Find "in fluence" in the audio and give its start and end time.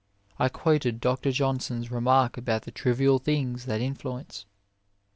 3.81-4.45